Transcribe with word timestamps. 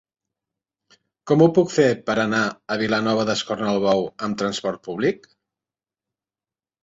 Com 1.31 1.41
ho 1.43 1.47
puc 1.57 1.73
fer 1.73 1.85
per 2.07 2.15
anar 2.23 2.39
a 2.75 2.79
Vilanova 2.83 3.25
d'Escornalbou 3.29 4.01
amb 4.29 4.39
trasport 4.39 4.83
públic? 4.89 5.29